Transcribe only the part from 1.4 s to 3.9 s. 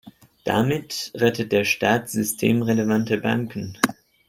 der Staat systemrelevante Banken.